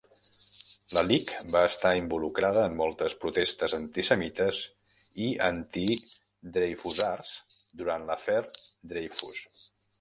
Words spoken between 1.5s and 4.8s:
va estar involucrada en moltes protestes antisemites